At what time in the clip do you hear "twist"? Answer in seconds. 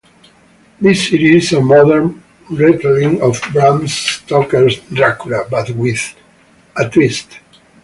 6.89-7.37